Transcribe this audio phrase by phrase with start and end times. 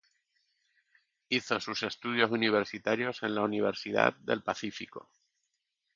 [1.29, 5.11] Hizo sus estudios universitarios en la Universidad del Pacífico.